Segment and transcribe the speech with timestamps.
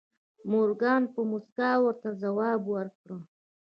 [0.49, 3.09] مورګان په موسکا ورته ځواب ورکړ